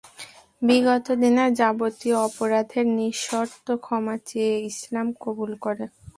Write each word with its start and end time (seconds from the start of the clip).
বিগত 0.61 1.05
দিনের 1.21 1.49
যাবতীয় 1.59 2.17
অপরাধের 2.27 2.85
নিঃশর্ত 2.97 3.67
ক্ষমা 3.83 4.15
চেয়ে 4.27 4.55
ইসলাম 4.71 5.07
কবুল 5.23 5.51
করে। 5.63 5.85